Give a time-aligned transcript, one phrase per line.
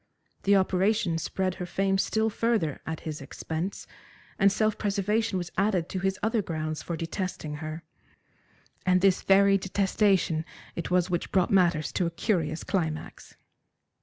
[0.45, 3.85] The operation spread her fame still further at his expense,
[4.39, 7.83] and self preservation was added to his other grounds for detesting her.
[8.83, 10.43] And this very detestation
[10.75, 13.35] it was which brought matters to a curious climax.